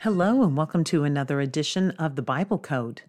Hello, 0.00 0.44
and 0.44 0.56
welcome 0.56 0.84
to 0.84 1.02
another 1.02 1.40
edition 1.40 1.90
of 1.98 2.14
the 2.14 2.22
Bible 2.22 2.60
Code. 2.60 3.02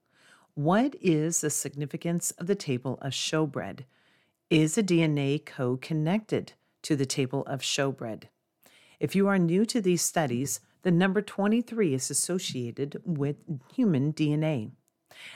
What 0.55 0.95
is 1.01 1.41
the 1.41 1.51
significance 1.51 2.31
of 2.31 2.47
the 2.47 2.55
table 2.55 3.01
of 3.03 3.13
showbread? 3.13 3.81
Is 4.51 4.79
a 4.79 4.85
DNA 4.85 5.45
co 5.45 5.77
connected 5.77 6.53
to 6.83 6.95
the 6.95 7.07
table 7.07 7.43
of 7.47 7.61
showbread? 7.61 8.29
If 9.01 9.15
you 9.15 9.29
are 9.29 9.39
new 9.39 9.65
to 9.67 9.81
these 9.81 10.03
studies, 10.03 10.61
the 10.83 10.91
number 10.91 11.23
23 11.23 11.95
is 11.95 12.11
associated 12.11 13.01
with 13.05 13.37
human 13.73 14.13
DNA. 14.13 14.73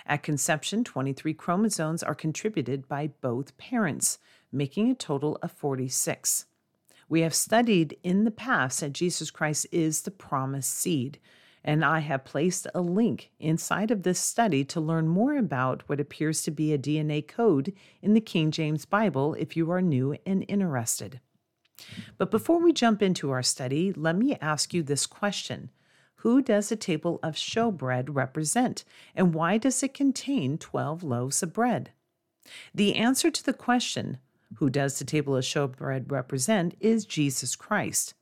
At 0.04 0.22
conception, 0.22 0.82
23 0.82 1.34
chromosomes 1.34 2.02
are 2.02 2.14
contributed 2.14 2.88
by 2.88 3.08
both 3.20 3.56
parents, 3.58 4.18
making 4.50 4.90
a 4.90 4.94
total 4.94 5.38
of 5.42 5.52
46. 5.52 6.46
We 7.08 7.20
have 7.20 7.34
studied 7.34 7.96
in 8.02 8.24
the 8.24 8.30
past 8.30 8.80
that 8.80 8.92
Jesus 8.92 9.30
Christ 9.30 9.66
is 9.70 10.02
the 10.02 10.10
promised 10.10 10.74
seed, 10.74 11.18
and 11.62 11.84
I 11.84 12.00
have 12.00 12.24
placed 12.24 12.66
a 12.74 12.80
link 12.80 13.30
inside 13.38 13.92
of 13.92 14.02
this 14.02 14.18
study 14.18 14.64
to 14.64 14.80
learn 14.80 15.06
more 15.06 15.36
about 15.36 15.88
what 15.88 16.00
appears 16.00 16.42
to 16.42 16.50
be 16.50 16.72
a 16.72 16.78
DNA 16.78 17.26
code 17.26 17.72
in 18.00 18.14
the 18.14 18.20
King 18.20 18.50
James 18.50 18.84
Bible 18.84 19.34
if 19.34 19.56
you 19.56 19.70
are 19.70 19.82
new 19.82 20.16
and 20.26 20.44
interested. 20.48 21.20
But 22.18 22.30
before 22.30 22.60
we 22.60 22.72
jump 22.72 23.02
into 23.02 23.30
our 23.30 23.42
study, 23.42 23.92
let 23.92 24.16
me 24.16 24.36
ask 24.40 24.72
you 24.72 24.82
this 24.82 25.06
question 25.06 25.70
Who 26.16 26.42
does 26.42 26.68
the 26.68 26.76
table 26.76 27.18
of 27.22 27.34
showbread 27.34 28.06
represent, 28.08 28.84
and 29.14 29.34
why 29.34 29.58
does 29.58 29.82
it 29.82 29.94
contain 29.94 30.58
12 30.58 31.02
loaves 31.02 31.42
of 31.42 31.52
bread? 31.52 31.90
The 32.74 32.96
answer 32.96 33.30
to 33.30 33.44
the 33.44 33.52
question, 33.52 34.18
Who 34.56 34.70
does 34.70 34.98
the 34.98 35.04
table 35.04 35.36
of 35.36 35.44
showbread 35.44 36.10
represent, 36.10 36.74
is 36.80 37.04
Jesus 37.04 37.56
Christ. 37.56 38.14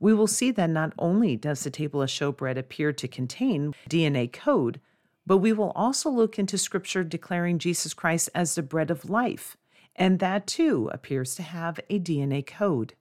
We 0.00 0.14
will 0.14 0.26
see 0.26 0.50
that 0.52 0.70
not 0.70 0.94
only 0.98 1.36
does 1.36 1.62
the 1.62 1.70
table 1.70 2.00
of 2.00 2.08
showbread 2.08 2.56
appear 2.56 2.92
to 2.92 3.06
contain 3.06 3.74
DNA 3.88 4.32
code, 4.32 4.80
but 5.26 5.38
we 5.38 5.52
will 5.52 5.72
also 5.76 6.10
look 6.10 6.38
into 6.38 6.56
scripture 6.56 7.04
declaring 7.04 7.58
Jesus 7.58 7.92
Christ 7.92 8.30
as 8.34 8.54
the 8.54 8.62
bread 8.62 8.90
of 8.90 9.10
life, 9.10 9.56
and 10.00 10.18
that 10.18 10.46
too 10.46 10.90
appears 10.94 11.34
to 11.34 11.42
have 11.42 11.78
a 11.90 12.00
DNA 12.00 12.44
code. 12.44 12.94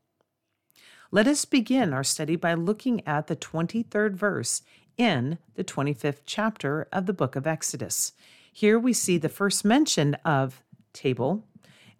Let 1.11 1.27
us 1.27 1.45
begin 1.45 1.93
our 1.93 2.03
study 2.03 2.35
by 2.35 2.53
looking 2.53 3.01
at 3.07 3.27
the 3.27 3.37
23rd 3.37 4.15
verse 4.15 4.61
in 4.97 5.37
the 5.55 5.63
25th 5.63 6.19
chapter 6.25 6.87
of 6.91 7.05
the 7.05 7.13
book 7.13 7.37
of 7.37 7.47
Exodus. 7.47 8.11
Here 8.51 8.77
we 8.77 8.91
see 8.91 9.17
the 9.17 9.29
first 9.29 9.63
mention 9.63 10.15
of 10.25 10.61
table, 10.91 11.45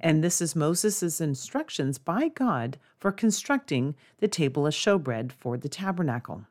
and 0.01 0.21
this 0.21 0.41
is 0.41 0.53
Moses' 0.53 1.21
instructions 1.21 1.97
by 1.97 2.27
God 2.27 2.77
for 2.99 3.13
constructing 3.13 3.95
the 4.17 4.27
table 4.27 4.67
of 4.67 4.73
showbread 4.73 5.31
for 5.31 5.55
the 5.55 5.69
tabernacle. 5.69 6.43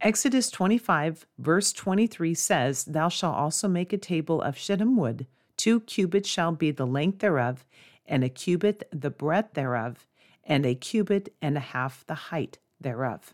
Exodus 0.00 0.50
25, 0.50 1.24
verse 1.38 1.72
23 1.72 2.34
says, 2.34 2.84
Thou 2.84 3.08
shalt 3.08 3.36
also 3.36 3.68
make 3.68 3.92
a 3.92 3.98
table 3.98 4.42
of 4.42 4.58
shittim 4.58 4.96
wood, 4.96 5.28
two 5.62 5.78
cubits 5.78 6.28
shall 6.28 6.50
be 6.50 6.72
the 6.72 6.84
length 6.84 7.20
thereof, 7.20 7.64
and 8.04 8.24
a 8.24 8.28
cubit 8.28 8.82
the 8.90 9.10
breadth 9.10 9.54
thereof, 9.54 10.08
and 10.42 10.66
a 10.66 10.74
cubit 10.74 11.32
and 11.40 11.56
a 11.56 11.60
half 11.60 12.04
the 12.08 12.16
height 12.16 12.58
thereof. 12.80 13.32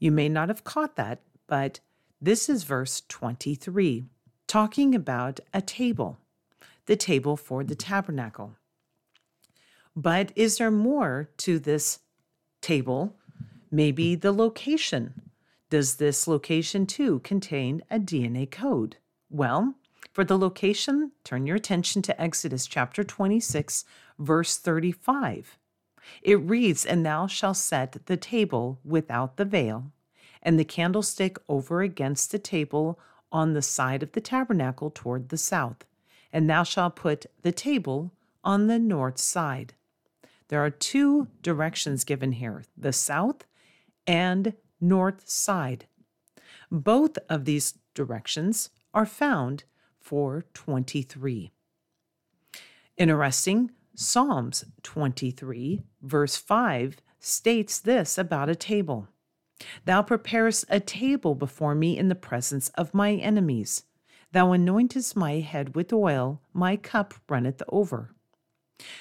You 0.00 0.10
may 0.10 0.28
not 0.28 0.48
have 0.48 0.64
caught 0.64 0.96
that, 0.96 1.20
but 1.46 1.78
this 2.20 2.48
is 2.48 2.64
verse 2.64 3.04
23, 3.08 4.06
talking 4.48 4.96
about 4.96 5.38
a 5.54 5.62
table, 5.62 6.18
the 6.86 6.96
table 6.96 7.36
for 7.36 7.62
the 7.62 7.76
tabernacle. 7.76 8.56
But 9.94 10.32
is 10.34 10.58
there 10.58 10.72
more 10.72 11.30
to 11.36 11.60
this 11.60 12.00
table? 12.60 13.14
Maybe 13.70 14.16
the 14.16 14.32
location. 14.32 15.30
Does 15.70 15.96
this 15.96 16.26
location 16.26 16.84
too 16.84 17.20
contain 17.20 17.82
a 17.92 18.00
DNA 18.00 18.50
code? 18.50 18.96
Well, 19.30 19.76
for 20.16 20.24
the 20.24 20.38
location, 20.38 21.12
turn 21.24 21.46
your 21.46 21.56
attention 21.56 22.00
to 22.00 22.18
Exodus 22.18 22.66
chapter 22.66 23.04
26, 23.04 23.84
verse 24.18 24.56
35. 24.56 25.58
It 26.22 26.40
reads, 26.40 26.86
And 26.86 27.04
thou 27.04 27.26
shalt 27.26 27.58
set 27.58 28.06
the 28.06 28.16
table 28.16 28.80
without 28.82 29.36
the 29.36 29.44
veil, 29.44 29.92
and 30.42 30.58
the 30.58 30.64
candlestick 30.64 31.36
over 31.50 31.82
against 31.82 32.32
the 32.32 32.38
table 32.38 32.98
on 33.30 33.52
the 33.52 33.60
side 33.60 34.02
of 34.02 34.12
the 34.12 34.22
tabernacle 34.22 34.90
toward 34.90 35.28
the 35.28 35.36
south, 35.36 35.84
and 36.32 36.48
thou 36.48 36.62
shalt 36.62 36.96
put 36.96 37.26
the 37.42 37.52
table 37.52 38.10
on 38.42 38.68
the 38.68 38.78
north 38.78 39.18
side. 39.18 39.74
There 40.48 40.64
are 40.64 40.70
two 40.70 41.28
directions 41.42 42.04
given 42.04 42.32
here 42.32 42.64
the 42.74 42.94
south 42.94 43.44
and 44.06 44.54
north 44.80 45.28
side. 45.28 45.84
Both 46.70 47.18
of 47.28 47.44
these 47.44 47.74
directions 47.92 48.70
are 48.94 49.04
found 49.04 49.64
for 50.06 50.44
23. 50.54 51.50
Interesting, 52.96 53.72
Psalms 53.96 54.64
23, 54.84 55.82
verse 56.00 56.36
5, 56.36 56.98
states 57.18 57.80
this 57.80 58.16
about 58.16 58.48
a 58.48 58.54
table 58.54 59.08
Thou 59.84 60.02
preparest 60.02 60.64
a 60.68 60.78
table 60.78 61.34
before 61.34 61.74
me 61.74 61.98
in 61.98 62.08
the 62.08 62.14
presence 62.14 62.68
of 62.76 62.94
my 62.94 63.14
enemies. 63.14 63.82
Thou 64.30 64.52
anointest 64.52 65.16
my 65.16 65.40
head 65.40 65.74
with 65.74 65.92
oil, 65.92 66.40
my 66.52 66.76
cup 66.76 67.14
runneth 67.28 67.60
over. 67.68 68.14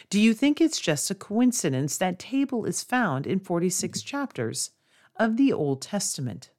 Do 0.10 0.20
you 0.20 0.34
think 0.34 0.60
it's 0.60 0.80
just 0.80 1.12
a 1.12 1.16
coincidence 1.16 2.00
that 2.00 2.18
table 2.18 2.66
is 2.66 2.82
found 2.82 3.28
in 3.28 3.40
46 3.40 4.02
chapters 4.02 4.72
of 5.18 5.38
the 5.38 5.54
Old 5.54 5.84
Testament? 5.84 6.50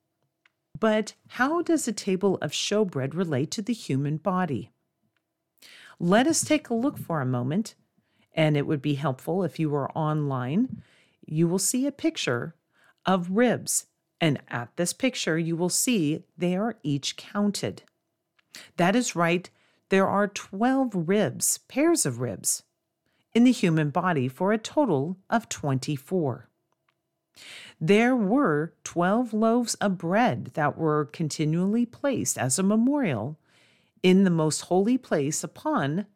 But 0.78 1.14
how 1.28 1.62
does 1.62 1.88
a 1.88 1.92
table 1.92 2.36
of 2.42 2.50
showbread 2.52 3.14
relate 3.14 3.50
to 3.52 3.62
the 3.62 3.72
human 3.72 4.16
body? 4.16 4.72
Let 5.98 6.26
us 6.26 6.44
take 6.44 6.68
a 6.68 6.74
look 6.74 6.98
for 6.98 7.20
a 7.20 7.26
moment 7.26 7.74
and 8.34 8.56
it 8.56 8.66
would 8.66 8.82
be 8.82 8.94
helpful 8.94 9.42
if 9.42 9.58
you 9.58 9.70
were 9.70 9.90
online. 9.92 10.82
You 11.24 11.48
will 11.48 11.58
see 11.58 11.86
a 11.86 11.92
picture 11.92 12.54
of 13.06 13.30
ribs, 13.30 13.86
and 14.20 14.38
at 14.48 14.76
this 14.76 14.92
picture, 14.92 15.38
you 15.38 15.56
will 15.56 15.70
see 15.70 16.24
they 16.36 16.54
are 16.54 16.76
each 16.82 17.16
counted. 17.16 17.82
That 18.76 18.94
is 18.94 19.16
right, 19.16 19.48
there 19.88 20.06
are 20.06 20.28
12 20.28 21.08
ribs, 21.08 21.58
pairs 21.68 22.04
of 22.04 22.20
ribs, 22.20 22.64
in 23.34 23.44
the 23.44 23.52
human 23.52 23.90
body 23.90 24.28
for 24.28 24.52
a 24.52 24.58
total 24.58 25.16
of 25.30 25.48
24. 25.48 26.50
There 27.80 28.16
were 28.16 28.72
12 28.84 29.32
loaves 29.32 29.74
of 29.76 29.98
bread 29.98 30.52
that 30.54 30.78
were 30.78 31.04
continually 31.06 31.86
placed 31.86 32.38
as 32.38 32.58
a 32.58 32.62
memorial 32.62 33.38
in 34.02 34.24
the 34.24 34.30
most 34.30 34.62
holy 34.62 34.96
place 34.98 35.44
upon 35.44 36.06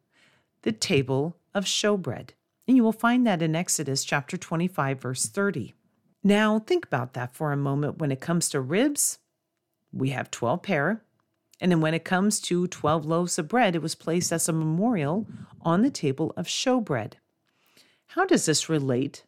the 0.63 0.71
table 0.71 1.37
of 1.53 1.65
showbread. 1.65 2.29
And 2.67 2.77
you 2.77 2.83
will 2.83 2.93
find 2.93 3.25
that 3.27 3.41
in 3.41 3.55
Exodus 3.55 4.03
chapter 4.03 4.37
25, 4.37 5.01
verse 5.01 5.25
30. 5.25 5.73
Now, 6.23 6.59
think 6.59 6.85
about 6.85 7.13
that 7.13 7.35
for 7.35 7.51
a 7.51 7.57
moment. 7.57 7.97
When 7.97 8.11
it 8.11 8.21
comes 8.21 8.49
to 8.49 8.61
ribs, 8.61 9.19
we 9.91 10.09
have 10.11 10.31
12 10.31 10.61
pair. 10.61 11.03
And 11.59 11.71
then 11.71 11.81
when 11.81 11.93
it 11.93 12.05
comes 12.05 12.39
to 12.41 12.67
12 12.67 13.05
loaves 13.05 13.37
of 13.37 13.47
bread, 13.47 13.75
it 13.75 13.81
was 13.81 13.95
placed 13.95 14.31
as 14.31 14.47
a 14.47 14.53
memorial 14.53 15.27
on 15.61 15.81
the 15.81 15.91
table 15.91 16.33
of 16.37 16.47
showbread. 16.47 17.13
How 18.07 18.25
does 18.25 18.45
this 18.45 18.69
relate 18.69 19.23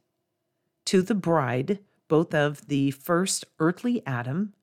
to 0.86 1.02
the 1.02 1.16
bride, 1.16 1.80
both 2.08 2.34
of 2.34 2.68
the 2.68 2.92
first 2.92 3.46
earthly 3.60 4.02
Adam 4.06 4.54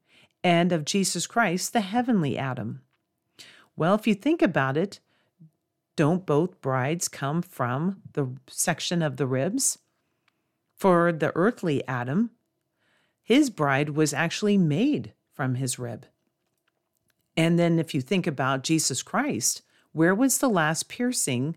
and 0.42 0.72
of 0.72 0.84
Jesus 0.84 1.26
Christ, 1.26 1.72
the 1.72 1.80
heavenly 1.80 2.36
Adam? 2.38 2.82
Well, 3.76 3.94
if 3.94 4.06
you 4.06 4.14
think 4.14 4.42
about 4.42 4.76
it, 4.76 5.00
don't 5.96 6.26
both 6.26 6.60
brides 6.60 7.08
come 7.08 7.42
from 7.42 8.02
the 8.12 8.28
section 8.48 9.02
of 9.02 9.16
the 9.16 9.26
ribs? 9.26 9.78
For 10.76 11.12
the 11.12 11.32
earthly 11.34 11.86
Adam, 11.86 12.30
his 13.22 13.50
bride 13.50 13.90
was 13.90 14.14
actually 14.14 14.56
made 14.56 15.12
from 15.34 15.56
his 15.56 15.78
rib. 15.78 16.06
And 17.36 17.58
then 17.58 17.78
if 17.78 17.94
you 17.94 18.00
think 18.00 18.26
about 18.26 18.62
Jesus 18.62 19.02
Christ, 19.02 19.62
where 19.92 20.14
was 20.14 20.38
the 20.38 20.48
last 20.48 20.88
piercing 20.88 21.56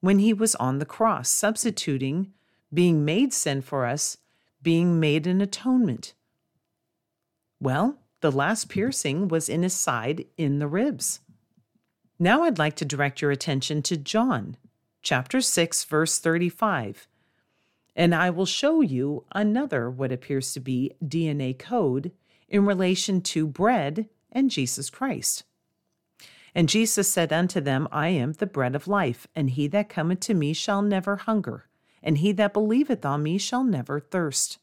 when 0.00 0.18
he 0.18 0.32
was 0.32 0.54
on 0.56 0.78
the 0.78 0.86
cross, 0.86 1.28
substituting 1.28 2.32
being 2.72 3.04
made 3.04 3.32
sin 3.32 3.62
for 3.62 3.86
us, 3.86 4.18
being 4.62 5.00
made 5.00 5.26
an 5.26 5.40
atonement? 5.40 6.14
Well, 7.60 7.98
the 8.20 8.32
last 8.32 8.68
piercing 8.68 9.28
was 9.28 9.48
in 9.48 9.62
his 9.62 9.74
side 9.74 10.26
in 10.36 10.58
the 10.58 10.68
ribs. 10.68 11.20
Now 12.18 12.42
I'd 12.42 12.58
like 12.58 12.76
to 12.76 12.84
direct 12.84 13.22
your 13.22 13.30
attention 13.30 13.82
to 13.82 13.96
John 13.96 14.56
chapter 15.02 15.40
6 15.40 15.84
verse 15.84 16.18
35. 16.18 17.06
And 17.96 18.14
I 18.14 18.30
will 18.30 18.46
show 18.46 18.80
you 18.80 19.24
another, 19.32 19.90
what 19.90 20.12
appears 20.12 20.52
to 20.52 20.60
be 20.60 20.92
DNA 21.04 21.58
code 21.58 22.12
in 22.48 22.66
relation 22.66 23.20
to 23.22 23.46
bread 23.46 24.08
and 24.30 24.50
Jesus 24.50 24.90
Christ. 24.90 25.44
And 26.54 26.68
Jesus 26.68 27.10
said 27.10 27.32
unto 27.32 27.60
them, 27.60 27.88
I 27.92 28.08
am 28.08 28.32
the 28.32 28.46
bread 28.46 28.74
of 28.74 28.88
life, 28.88 29.26
and 29.34 29.50
he 29.50 29.66
that 29.68 29.88
cometh 29.88 30.20
to 30.20 30.34
me 30.34 30.52
shall 30.52 30.82
never 30.82 31.16
hunger, 31.16 31.67
and 32.02 32.18
he 32.18 32.32
that 32.32 32.52
believeth 32.52 33.04
on 33.04 33.22
me 33.22 33.38
shall 33.38 33.64
never 33.64 34.00
thirst. 34.00 34.58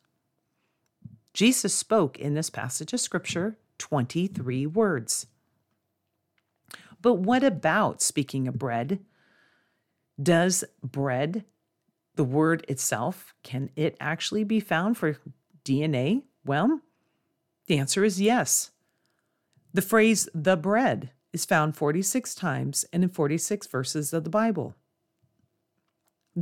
Jesus 1.33 1.73
spoke 1.73 2.17
in 2.17 2.33
this 2.33 2.49
passage 2.49 2.93
of 2.93 3.01
Scripture 3.01 3.57
23 3.77 4.65
words. 4.67 5.27
But 7.01 7.15
what 7.15 7.43
about 7.43 8.01
speaking 8.01 8.47
of 8.47 8.57
bread? 8.57 8.99
Does 10.21 10.63
bread, 10.81 11.43
the 12.15 12.23
word 12.23 12.65
itself, 12.69 13.35
can 13.43 13.69
it 13.75 13.97
actually 13.99 14.43
be 14.43 14.59
found 14.59 14.97
for 14.97 15.17
DNA? 15.65 16.23
Well, 16.45 16.81
the 17.67 17.77
answer 17.77 18.03
is 18.03 18.21
yes. 18.21 18.71
The 19.73 19.81
phrase 19.81 20.29
the 20.33 20.55
bread 20.55 21.11
is 21.33 21.45
found 21.45 21.75
46 21.75 22.33
times 22.33 22.85
and 22.93 23.03
in 23.03 23.09
46 23.09 23.67
verses 23.67 24.13
of 24.13 24.23
the 24.23 24.29
Bible. 24.29 24.73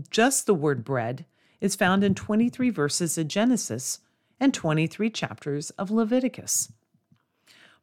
Just 0.10 0.46
the 0.46 0.56
word 0.56 0.84
bread 0.84 1.26
is 1.62 1.76
found 1.76 2.04
in 2.04 2.16
23 2.16 2.70
verses 2.70 3.18
of 3.18 3.28
Genesis 3.28 4.00
and 4.40 4.54
23 4.54 5.10
chapters 5.10 5.70
of 5.72 5.92
Leviticus. 5.92 6.72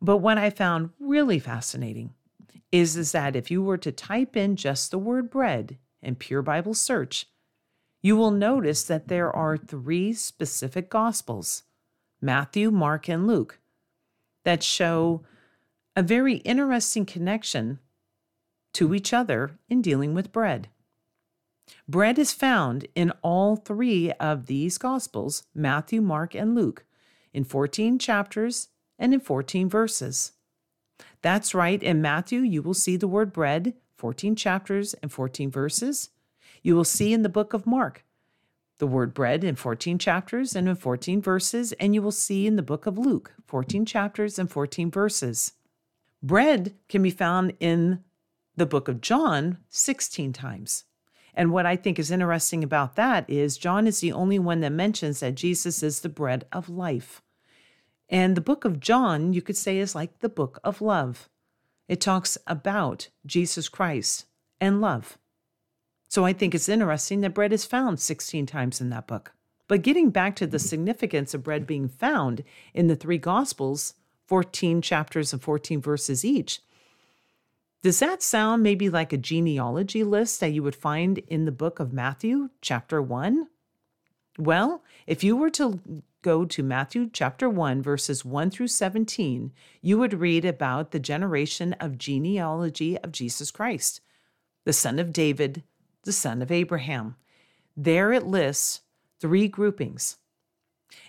But 0.03 0.19
what 0.19 0.39
I 0.39 0.51
found 0.51 0.91
really 0.99 1.39
fascinating 1.39 2.15
is, 2.73 2.97
is 2.97 3.13
that 3.13 3.37
if 3.37 3.51
you 3.51 3.63
were 3.63 3.79
to 3.79 3.93
type 3.93 4.37
in 4.37 4.57
just 4.57 4.91
the 4.91 4.99
word 4.99 5.31
bread 5.31 5.79
in 6.03 6.17
Pure 6.17 6.43
Bible 6.43 6.75
Search, 6.75 7.27
you 8.03 8.17
will 8.17 8.31
notice 8.31 8.85
that 8.85 9.09
there 9.09 9.35
are 9.35 9.57
three 9.57 10.13
specific 10.13 10.89
Gospels 10.91 11.65
Matthew, 12.21 12.71
Mark, 12.71 13.09
and 13.09 13.27
Luke 13.27 13.61
that 14.45 14.63
show 14.63 15.23
a 15.97 16.03
very 16.03 16.37
interesting 16.37 17.07
connection 17.07 17.79
to 18.75 18.95
each 18.95 19.13
other 19.13 19.59
in 19.69 19.81
dealing 19.81 20.15
with 20.15 20.33
bread. 20.33 20.69
Bread 21.89 22.19
is 22.19 22.33
found 22.33 22.87
in 22.95 23.13
all 23.23 23.57
three 23.57 24.13
of 24.13 24.47
these 24.47 24.79
Gospels 24.79 25.45
Matthew, 25.55 26.01
Mark, 26.01 26.35
and 26.35 26.55
Luke 26.55 26.85
in 27.33 27.45
14 27.45 27.99
chapters 27.99 28.69
and 28.99 29.15
in 29.15 29.21
14 29.21 29.69
verses. 29.69 30.33
That's 31.23 31.55
right, 31.55 31.83
in 31.83 32.03
Matthew, 32.03 32.41
you 32.41 32.63
will 32.63 32.75
see 32.75 32.97
the 32.97 33.09
word 33.09 33.33
bread, 33.33 33.75
14 33.97 34.37
chapters 34.37 34.95
and 34.95 35.13
14 35.13 35.51
verses. 35.51 36.11
You 36.63 36.75
will 36.77 36.85
see 36.85 37.13
in 37.13 37.23
the 37.23 37.29
book 37.29 37.53
of 37.53 37.67
Mark 37.67 38.05
the 38.79 38.87
word 38.87 39.13
bread 39.15 39.45
in 39.45 39.55
14 39.55 39.99
chapters 39.99 40.57
and 40.57 40.69
in 40.69 40.75
14 40.75 41.21
verses, 41.21 41.73
and 41.73 41.95
you 41.95 42.03
will 42.03 42.11
see 42.11 42.47
in 42.47 42.57
the 42.57 42.63
book 42.63 42.87
of 42.87 42.99
Luke 42.99 43.35
14 43.47 43.85
chapters 43.85 44.39
and 44.39 44.51
14 44.51 44.91
verses. 44.91 45.53
Bread 46.23 46.75
can 46.89 47.03
be 47.03 47.11
found 47.11 47.53
in 47.61 48.03
the 48.57 48.67
book 48.67 48.89
of 48.89 49.01
John 49.01 49.59
16 49.69 50.33
times. 50.33 50.85
And 51.35 51.53
what 51.53 51.67
I 51.67 51.77
think 51.77 51.99
is 51.99 52.11
interesting 52.11 52.65
about 52.65 52.97
that 52.97 53.29
is 53.29 53.59
John 53.59 53.87
is 53.87 54.01
the 54.01 54.13
only 54.13 54.39
one 54.39 54.61
that 54.61 54.73
mentions 54.73 55.21
that 55.21 55.35
Jesus 55.35 55.83
is 55.83 56.01
the 56.01 56.09
bread 56.09 56.47
of 56.53 56.69
life. 56.69 57.23
And 58.09 58.37
the 58.37 58.41
book 58.41 58.65
of 58.65 58.81
John, 58.81 59.33
you 59.33 59.41
could 59.41 59.57
say, 59.57 59.79
is 59.79 59.95
like 59.95 60.19
the 60.19 60.29
book 60.29 60.59
of 60.65 60.81
love. 60.81 61.29
It 61.89 62.01
talks 62.01 62.37
about 62.47 63.09
Jesus 63.25 63.69
Christ 63.69 64.27
and 64.61 64.81
love. 64.81 65.19
So 66.09 66.25
I 66.25 66.33
think 66.33 66.55
it's 66.55 66.69
interesting 66.69 67.21
that 67.21 67.35
bread 67.35 67.53
is 67.53 67.65
found 67.65 68.01
16 68.01 68.47
times 68.47 68.81
in 68.81 68.91
that 68.91 69.07
book. 69.07 69.33
But 69.69 69.83
getting 69.83 70.11
back 70.11 70.35
to 70.37 70.47
the 70.49 70.59
significance 70.59 71.35
of 71.35 71.45
bread 71.45 71.67
being 71.67 71.89
found 71.89 72.43
in 72.75 72.89
the 72.89 72.97
three 72.97 73.19
Gospels, 73.19 73.95
14 74.27 74.83
chapters 74.83 75.33
and 75.33 75.41
14 75.41 75.81
verses 75.81 76.25
each. 76.25 76.61
Does 77.83 77.99
that 78.01 78.23
sound 78.23 78.63
maybe 78.63 78.91
like 78.91 79.13
a 79.13 79.17
genealogy 79.17 80.05
list 80.05 80.41
that 80.41 80.53
you 80.53 80.63
would 80.63 80.77
find 80.77 81.17
in 81.19 81.47
the 81.47 81.53
book 81.53 81.81
of 81.81 81.95
Matthew, 81.95 82.51
chapter 82.61 83.01
1? 83.01 83.49
Well, 84.39 84.83
if 85.07 85.25
you 85.25 85.35
were 85.35 85.49
to 85.51 85.81
go 86.21 86.45
to 86.45 86.63
Matthew 86.63 87.09
chapter 87.11 87.49
1, 87.49 87.81
verses 87.81 88.23
1 88.23 88.51
through 88.51 88.69
17, 88.69 89.53
you 89.81 89.99
would 89.99 90.13
read 90.13 90.45
about 90.45 90.91
the 90.91 91.01
generation 91.01 91.73
of 91.75 91.97
genealogy 91.97 92.99
of 92.99 93.13
Jesus 93.13 93.51
Christ, 93.51 94.03
the 94.67 94.75
son 94.75 94.99
of 94.99 95.11
David, 95.11 95.63
the 96.03 96.13
son 96.13 96.43
of 96.43 96.53
Abraham. 96.53 97.17
There 97.75 98.13
it 98.13 98.27
lists 98.27 98.83
three 99.21 99.49
groupings 99.49 100.19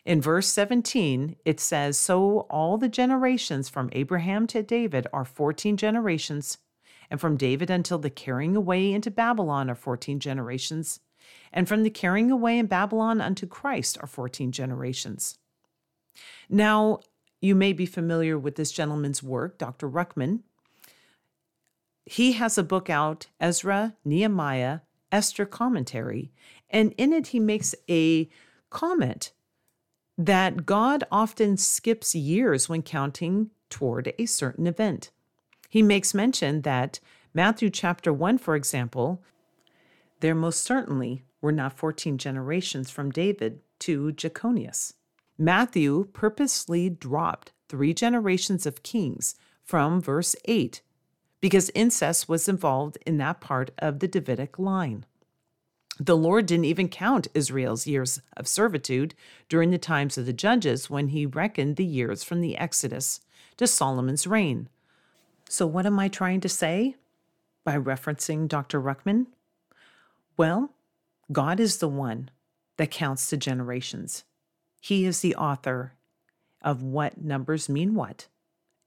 in 0.06 0.22
verse 0.22 0.48
17, 0.48 1.36
it 1.46 1.60
says, 1.60 1.98
So 1.98 2.42
all 2.50 2.78
the 2.78 2.90
generations 2.90 3.70
from 3.70 3.90
Abraham 3.94 4.48
to 4.48 4.64
David 4.64 5.08
are 5.14 5.26
14 5.26 5.78
generations, 5.78 6.58
and 7.10 7.20
from 7.20 7.38
David 7.38 7.70
until 7.70 8.00
the 8.00 8.10
carrying 8.10 8.56
away 8.56 8.92
into 8.92 9.12
Babylon 9.12 9.70
are 9.70 9.76
14 9.76 10.20
generations, 10.20 11.00
and 11.52 11.68
from 11.68 11.84
the 11.84 11.90
carrying 11.90 12.32
away 12.32 12.58
in 12.58 12.68
Babylon 12.68 13.22
unto 13.22 13.46
Christ 13.46 13.98
are 14.02 14.08
14 14.08 14.52
generations. 14.52 15.38
Now, 16.50 17.00
you 17.40 17.56
may 17.56 17.74
be 17.74 17.86
familiar 17.86 18.38
with 18.38 18.56
this 18.56 18.72
gentleman's 18.72 19.24
work, 19.24 19.58
Dr. 19.58 19.90
Ruckman. 19.90 20.42
He 22.06 22.34
has 22.34 22.58
a 22.58 22.64
book 22.64 22.90
out, 22.90 23.28
Ezra, 23.40 23.96
Nehemiah, 24.04 24.80
Esther 25.12 25.46
Commentary, 25.46 26.32
and 26.70 26.94
in 26.98 27.14
it 27.14 27.28
he 27.28 27.40
makes 27.40 27.76
a 27.90 28.30
comment 28.70 29.32
that 30.18 30.66
God 30.66 31.04
often 31.12 31.58
skips 31.58 32.14
years 32.14 32.70
when 32.70 32.82
counting 32.82 33.50
toward 33.70 34.14
a 34.18 34.26
certain 34.26 34.68
event. 34.68 35.12
He 35.70 35.82
makes 35.82 36.14
mention 36.14 36.62
that 36.62 37.00
Matthew 37.34 37.70
chapter 37.70 38.12
1, 38.12 38.38
for 38.38 38.56
example, 38.56 39.24
there 40.20 40.36
most 40.36 40.62
certainly 40.64 41.24
were 41.42 41.52
not 41.52 41.78
14 41.78 42.18
generations 42.18 42.92
from 42.92 43.12
David 43.12 43.62
to 43.80 44.12
Jeconias. 44.12 44.94
Matthew 45.38 46.10
purposely 46.14 46.90
dropped 46.90 47.52
three 47.68 47.94
generations 47.94 48.66
of 48.66 48.84
kings 48.84 49.36
from 49.64 50.02
verse 50.02 50.36
8 50.46 50.82
because 51.40 51.72
incest 51.74 52.30
was 52.30 52.48
involved 52.48 52.98
in 53.06 53.18
that 53.18 53.42
part 53.42 53.72
of 53.80 54.00
the 54.00 54.08
Davidic 54.08 54.60
line. 54.60 55.06
The 56.04 56.18
Lord 56.18 56.48
didn't 56.48 56.66
even 56.66 56.90
count 56.90 57.28
Israel's 57.36 57.86
years 57.86 58.24
of 58.36 58.48
servitude 58.48 59.14
during 59.50 59.70
the 59.70 59.78
times 59.78 60.18
of 60.18 60.26
the 60.26 60.34
judges 60.34 60.90
when 60.90 61.10
he 61.10 61.28
reckoned 61.28 61.76
the 61.76 61.86
years 61.86 62.24
from 62.24 62.42
the 62.42 62.58
Exodus 62.58 63.22
to 63.58 63.68
Solomon's 63.68 64.26
reign. 64.26 64.68
So, 65.48 65.68
what 65.68 65.86
am 65.86 66.00
I 66.00 66.08
trying 66.08 66.42
to 66.42 66.50
say 66.50 66.96
by 67.64 67.78
referencing 67.78 68.48
Dr. 68.48 68.82
Ruckman? 68.82 69.28
Well, 70.38 70.74
God 71.32 71.60
is 71.60 71.78
the 71.78 71.88
one 71.88 72.32
that 72.78 72.90
counts 72.90 73.30
the 73.30 73.38
generations. 73.38 74.24
He 74.82 75.06
is 75.06 75.20
the 75.20 75.36
author 75.36 75.94
of 76.64 76.82
what 76.82 77.22
numbers 77.22 77.70
mean 77.70 77.94
what. 77.94 78.26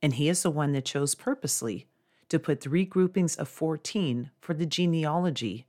And 0.03 0.15
He 0.15 0.29
is 0.29 0.43
the 0.43 0.51
one 0.51 0.73
that 0.73 0.85
chose 0.85 1.15
purposely 1.15 1.87
to 2.29 2.41
put 2.41 2.61
three 2.61 2.85
groupings 2.85 3.37
of 3.37 3.49
14 3.49 4.33
for 4.41 4.53
the 4.53 4.67
genealogy 4.67 5.69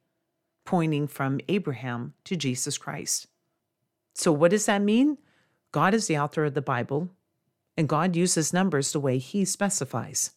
pointing 0.66 1.08
from 1.08 1.40
Abraham 1.48 2.14
to 2.26 2.36
Jesus 2.36 2.78
Christ. 2.78 3.28
So, 4.14 4.32
what 4.32 4.52
does 4.52 4.66
that 4.66 4.82
mean? 4.82 5.18
God 5.72 5.94
is 5.94 6.08
the 6.08 6.18
author 6.18 6.46
of 6.46 6.54
the 6.54 6.62
Bible, 6.62 7.10
and 7.78 7.90
God 7.90 8.16
uses 8.16 8.54
numbers 8.54 8.92
the 8.92 9.00
way 9.00 9.18
He 9.18 9.46
specifies. 9.46 10.32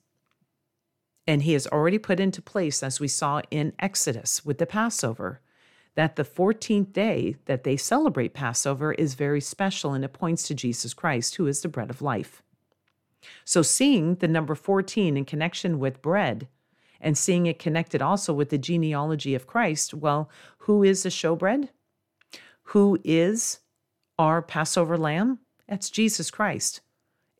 And 1.26 1.42
He 1.42 1.52
has 1.52 1.66
already 1.66 1.98
put 1.98 2.20
into 2.20 2.42
place, 2.42 2.82
as 2.82 3.00
we 3.00 3.08
saw 3.08 3.40
in 3.50 3.72
Exodus 3.78 4.44
with 4.44 4.58
the 4.58 4.66
Passover, 4.66 5.40
that 5.94 6.16
the 6.16 6.24
14th 6.24 6.92
day 6.92 7.36
that 7.46 7.64
they 7.64 7.76
celebrate 7.76 8.34
Passover 8.34 8.92
is 8.92 9.14
very 9.14 9.40
special 9.40 9.92
and 9.92 10.04
it 10.04 10.12
points 10.12 10.44
to 10.44 10.54
Jesus 10.54 10.94
Christ, 10.94 11.36
who 11.36 11.46
is 11.46 11.60
the 11.60 11.68
bread 11.68 11.90
of 11.90 12.02
life. 12.02 12.42
So, 13.44 13.62
seeing 13.62 14.16
the 14.16 14.28
number 14.28 14.54
14 14.54 15.16
in 15.16 15.24
connection 15.24 15.78
with 15.78 16.02
bread 16.02 16.48
and 17.00 17.16
seeing 17.16 17.46
it 17.46 17.58
connected 17.58 18.02
also 18.02 18.32
with 18.32 18.50
the 18.50 18.58
genealogy 18.58 19.34
of 19.34 19.46
Christ, 19.46 19.94
well, 19.94 20.30
who 20.58 20.82
is 20.82 21.02
the 21.02 21.08
showbread? 21.08 21.68
Who 22.62 22.98
is 23.04 23.60
our 24.18 24.42
Passover 24.42 24.98
lamb? 24.98 25.38
That's 25.68 25.90
Jesus 25.90 26.30
Christ. 26.30 26.80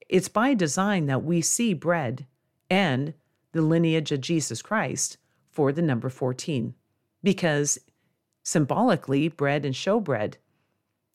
It's 0.09 0.29
by 0.29 0.55
design 0.55 1.07
that 1.07 1.25
we 1.25 1.41
see 1.41 1.75
bread 1.75 2.27
and 2.71 3.15
the 3.53 3.63
lineage 3.63 4.13
of 4.13 4.21
Jesus 4.21 4.63
Christ 4.63 5.19
for 5.51 5.73
the 5.73 5.83
number 5.83 6.09
14, 6.09 6.75
because 7.23 7.79
symbolically, 8.43 9.29
bread 9.29 9.65
and 9.65 9.75
showbread, 9.75 10.35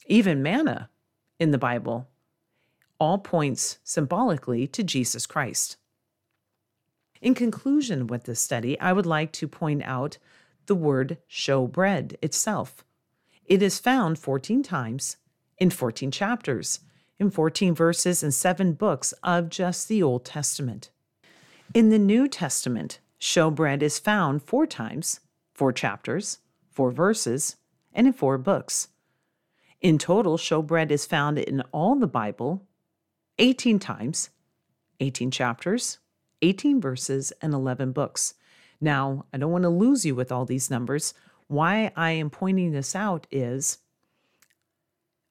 even 0.05 0.43
manna 0.43 0.89
in 1.39 1.51
the 1.51 1.57
Bible, 1.57 2.07
all 3.00 3.17
points 3.17 3.79
symbolically 3.83 4.67
to 4.67 4.83
Jesus 4.83 5.25
Christ. 5.25 5.77
In 7.24 7.36
conclusion 7.36 8.08
with 8.08 8.25
this 8.25 8.42
study, 8.42 8.77
I 8.82 8.92
would 8.92 9.06
like 9.06 9.32
to 9.34 9.48
point 9.48 9.82
out 9.86 10.18
the 10.65 10.75
word 10.75 11.20
showbread 11.30 12.18
itself. 12.22 12.84
It 13.46 13.63
is 13.63 13.80
found 13.80 14.20
14 14.20 14.62
times 14.62 15.15
in 15.58 15.70
14 15.70 16.12
chapters, 16.12 16.82
in 17.18 17.30
14 17.30 17.74
verses, 17.74 18.24
and 18.24 18.34
seven 18.34 18.74
books 18.74 19.13
of 19.24 19.48
just 19.48 19.88
the 19.88 20.03
Old 20.03 20.25
Testament. 20.25 20.89
In 21.74 21.92
the 21.92 21.98
New 21.98 22.27
Testament, 22.27 23.00
showbread 23.22 23.82
is 23.82 24.00
found 24.00 24.44
four 24.44 24.68
times, 24.68 25.22
four 25.53 25.72
chapters, 25.72 26.39
four 26.72 26.92
verses, 26.92 27.56
and 27.94 28.06
in 28.06 28.12
four 28.12 28.38
books. 28.38 28.89
In 29.80 29.98
total, 29.98 30.38
showbread 30.38 30.92
is 30.92 31.06
found 31.06 31.39
in 31.39 31.62
all 31.72 31.96
the 31.96 32.06
Bible 32.06 32.68
18 33.39 33.80
times, 33.80 34.30
18 35.00 35.32
chapters, 35.32 36.00
18 36.43 36.79
verses, 36.79 37.33
and 37.41 37.53
11 37.53 37.93
books. 37.93 38.35
Now, 38.79 39.25
I 39.33 39.38
don't 39.38 39.51
want 39.51 39.63
to 39.63 39.69
lose 39.69 40.05
you 40.05 40.13
with 40.13 40.31
all 40.31 40.45
these 40.45 40.69
numbers. 40.69 41.13
Why 41.47 41.91
I 41.95 42.12
am 42.12 42.29
pointing 42.29 42.71
this 42.71 42.95
out 42.95 43.25
is 43.31 43.79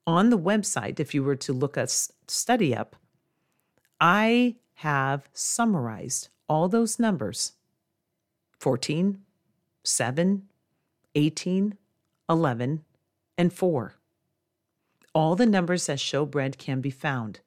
on 0.06 0.30
the 0.30 0.38
website, 0.38 0.98
if 0.98 1.14
you 1.14 1.22
were 1.22 1.36
to 1.36 1.52
look 1.52 1.78
us 1.78 2.10
study 2.26 2.74
up, 2.74 2.96
I 4.00 4.56
have 4.76 5.28
summarized 5.32 6.28
all 6.48 6.68
those 6.68 6.98
numbers 6.98 7.52
14, 8.58 9.20
7, 9.84 10.48
18, 11.14 11.78
11, 12.28 12.84
and 13.38 13.52
4. 13.52 13.94
All 15.14 15.36
the 15.36 15.46
numbers 15.46 15.86
that 15.86 16.00
show 16.00 16.24
bread 16.24 16.58
can 16.58 16.80
be 16.80 16.90
found. 16.90 17.40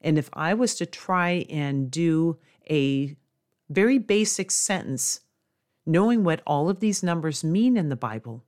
And 0.00 0.16
if 0.16 0.30
I 0.32 0.54
was 0.54 0.74
to 0.76 0.86
try 0.86 1.44
and 1.50 1.90
do 1.90 2.38
a 2.70 3.16
very 3.68 3.98
basic 3.98 4.50
sentence, 4.50 5.20
knowing 5.84 6.24
what 6.24 6.42
all 6.46 6.68
of 6.68 6.80
these 6.80 7.02
numbers 7.02 7.42
mean 7.42 7.76
in 7.76 7.88
the 7.88 7.96
Bible, 7.96 8.44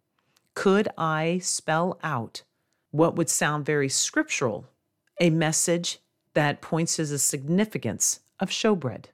could 0.54 0.88
I 0.96 1.40
spell 1.42 1.98
out 2.02 2.42
what 2.90 3.16
would 3.16 3.28
sound 3.28 3.64
very 3.64 3.88
scriptural, 3.88 4.66
a 5.20 5.30
message 5.30 5.98
that 6.34 6.62
points 6.62 6.96
to 6.96 7.04
the 7.04 7.18
significance 7.18 8.20
of 8.38 8.50
showbread 8.50 9.06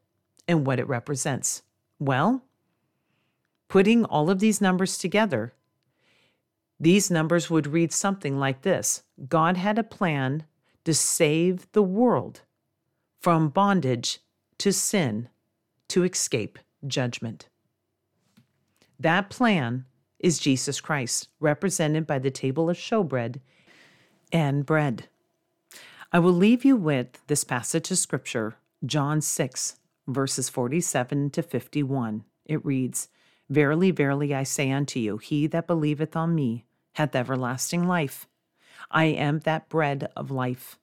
and 0.47 0.67
what 0.67 0.81
it 0.81 0.88
represents? 0.88 1.62
Well, 1.99 2.43
putting 3.69 4.05
all 4.05 4.31
of 4.31 4.41
these 4.41 4.61
numbers 4.61 4.99
together, 4.99 5.53
these 6.81 7.11
numbers 7.11 7.50
would 7.50 7.67
read 7.67 7.93
something 7.93 8.38
like 8.38 8.62
this 8.62 9.03
God 9.29 9.57
had 9.57 9.79
a 9.79 9.85
plan 9.85 10.45
to 10.85 10.95
save 10.95 11.71
the 11.73 11.83
world 11.83 12.43
from 13.21 13.49
bondage 13.49 14.21
to 14.59 14.73
sin 14.73 15.29
to 15.88 16.05
escape 16.05 16.59
judgment. 16.87 17.49
That 19.00 19.31
plan 19.31 19.87
is 20.19 20.38
Jesus 20.38 20.81
Christ, 20.81 21.29
represented 21.41 22.07
by 22.07 22.19
the 22.19 22.31
table 22.31 22.69
of 22.69 22.77
showbread 22.77 23.41
and 24.33 24.67
bread. 24.67 25.09
I 26.12 26.19
will 26.19 26.33
leave 26.33 26.65
you 26.65 26.77
with 26.77 27.25
this 27.27 27.45
passage 27.45 27.91
of 27.91 27.99
scripture, 27.99 28.57
John 28.85 29.21
6, 29.21 29.77
verses 30.07 30.49
47 30.49 31.31
to 31.31 31.43
51. 31.43 32.25
It 32.47 32.65
reads, 32.65 33.09
Verily, 33.49 33.91
verily, 33.91 34.35
I 34.35 34.43
say 34.43 34.71
unto 34.71 34.99
you, 34.99 35.19
he 35.19 35.47
that 35.47 35.67
believeth 35.67 36.17
on 36.17 36.35
me 36.35 36.65
hath 36.95 37.15
everlasting 37.15 37.87
life. 37.87 38.27
I 38.91 39.05
am 39.05 39.41
that 39.41 39.69
bread 39.69 40.11
of 40.17 40.31
life. 40.31 40.79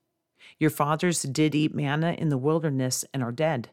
Your 0.59 0.69
fathers 0.69 1.23
did 1.23 1.53
eat 1.55 1.75
manna 1.75 2.13
in 2.13 2.29
the 2.29 2.37
wilderness 2.37 3.03
and 3.13 3.21
are 3.21 3.31
dead. 3.31 3.69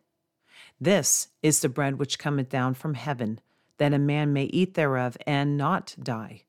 This 0.80 1.28
is 1.42 1.60
the 1.60 1.68
bread 1.68 1.98
which 1.98 2.18
cometh 2.18 2.48
down 2.48 2.74
from 2.74 2.94
heaven, 2.94 3.40
that 3.78 3.92
a 3.92 3.98
man 3.98 4.32
may 4.32 4.44
eat 4.44 4.74
thereof 4.74 5.16
and 5.26 5.56
not 5.56 5.94
die. 6.02 6.42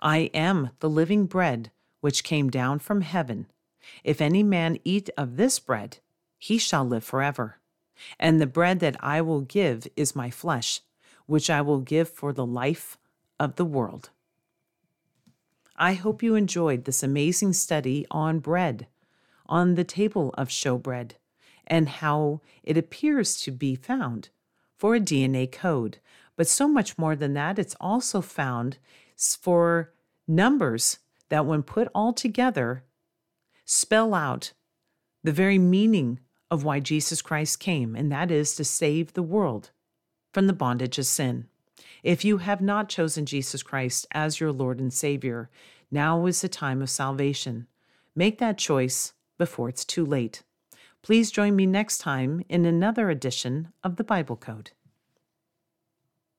I 0.00 0.30
am 0.34 0.70
the 0.80 0.90
living 0.90 1.26
bread 1.26 1.70
which 2.00 2.24
came 2.24 2.50
down 2.50 2.78
from 2.78 3.02
heaven. 3.02 3.46
If 4.04 4.20
any 4.20 4.42
man 4.42 4.78
eat 4.84 5.10
of 5.16 5.36
this 5.36 5.58
bread, 5.58 5.98
he 6.38 6.58
shall 6.58 6.84
live 6.84 7.04
forever. 7.04 7.58
And 8.18 8.40
the 8.40 8.46
bread 8.46 8.80
that 8.80 8.96
I 9.00 9.20
will 9.20 9.42
give 9.42 9.86
is 9.96 10.16
my 10.16 10.30
flesh, 10.30 10.80
which 11.26 11.50
I 11.50 11.60
will 11.60 11.80
give 11.80 12.08
for 12.08 12.32
the 12.32 12.46
life 12.46 12.98
of 13.38 13.56
the 13.56 13.64
world. 13.64 14.10
I 15.76 15.94
hope 15.94 16.22
you 16.22 16.34
enjoyed 16.34 16.84
this 16.84 17.02
amazing 17.02 17.52
study 17.52 18.06
on 18.10 18.40
bread, 18.40 18.86
on 19.50 19.74
the 19.74 19.84
table 19.84 20.34
of 20.38 20.48
showbread, 20.48 21.12
and 21.66 21.88
how 21.88 22.40
it 22.62 22.78
appears 22.78 23.40
to 23.42 23.50
be 23.50 23.74
found 23.74 24.30
for 24.78 24.94
a 24.94 25.00
DNA 25.00 25.50
code. 25.50 25.98
But 26.36 26.48
so 26.48 26.66
much 26.66 26.96
more 26.96 27.14
than 27.14 27.34
that, 27.34 27.58
it's 27.58 27.76
also 27.78 28.22
found 28.22 28.78
for 29.18 29.92
numbers 30.26 31.00
that, 31.28 31.44
when 31.44 31.62
put 31.62 31.88
all 31.94 32.14
together, 32.14 32.84
spell 33.66 34.14
out 34.14 34.52
the 35.22 35.32
very 35.32 35.58
meaning 35.58 36.18
of 36.50 36.64
why 36.64 36.80
Jesus 36.80 37.20
Christ 37.20 37.60
came, 37.60 37.94
and 37.94 38.10
that 38.10 38.30
is 38.30 38.56
to 38.56 38.64
save 38.64 39.12
the 39.12 39.22
world 39.22 39.70
from 40.32 40.46
the 40.46 40.52
bondage 40.52 40.98
of 40.98 41.06
sin. 41.06 41.46
If 42.02 42.24
you 42.24 42.38
have 42.38 42.60
not 42.60 42.88
chosen 42.88 43.26
Jesus 43.26 43.62
Christ 43.62 44.06
as 44.12 44.40
your 44.40 44.52
Lord 44.52 44.80
and 44.80 44.92
Savior, 44.92 45.50
now 45.90 46.24
is 46.26 46.40
the 46.40 46.48
time 46.48 46.80
of 46.80 46.88
salvation. 46.88 47.66
Make 48.14 48.38
that 48.38 48.58
choice 48.58 49.12
before 49.40 49.70
it's 49.70 49.86
too 49.86 50.04
late. 50.04 50.42
Please 51.02 51.30
join 51.30 51.56
me 51.56 51.64
next 51.64 51.96
time 51.96 52.42
in 52.50 52.66
another 52.66 53.08
edition 53.08 53.72
of 53.82 53.96
the 53.96 54.04
Bible 54.04 54.36
Code. 54.36 54.72